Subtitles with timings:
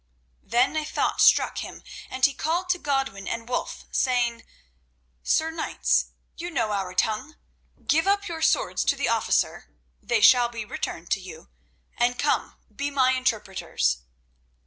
[0.41, 4.43] Then a thought struck him, and he called to Godwin and Wulf, saying:
[5.21, 7.35] "Sir Knights, you know our tongue;
[7.85, 13.11] give up your swords to the officer—they shall be returned to you—and come, be my
[13.11, 13.99] interpreters."